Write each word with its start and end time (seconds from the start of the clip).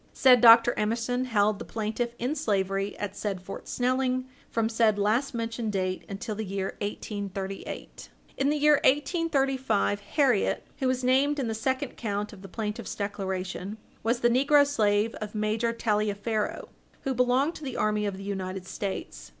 Said 0.13 0.41
Dr. 0.41 0.73
Emerson 0.77 1.25
held 1.25 1.59
the 1.59 1.63
plaintiff 1.63 2.15
in 2.17 2.33
slavery 2.35 2.97
at 2.97 3.15
said 3.15 3.39
Fort 3.39 3.67
Snelling 3.67 4.25
from 4.49 4.67
said 4.67 4.97
last 4.97 5.35
mentioned 5.35 5.73
date 5.73 6.05
until 6.09 6.33
the 6.33 6.43
year 6.43 6.75
1838. 6.81 8.09
In 8.35 8.49
the 8.49 8.57
year 8.57 8.77
1835, 8.83 9.99
Harriet, 9.99 10.65
who 10.79 10.89
is 10.89 11.03
named 11.03 11.37
in 11.37 11.47
the 11.47 11.53
second 11.53 11.97
count 11.97 12.33
of 12.33 12.41
the 12.41 12.47
plaintiff's 12.49 12.95
declaration, 12.95 13.77
was 14.01 14.21
the 14.21 14.29
negro 14.29 14.65
slave 14.65 15.13
of 15.21 15.35
Major 15.35 15.71
Taliaferro, 15.71 16.69
who 17.01 17.13
belonged 17.13 17.53
to 17.53 17.63
the 17.63 17.77
army 17.77 18.07
of 18.07 18.17
the 18.17 18.23
United 18.23 18.65
States. 18.65 19.29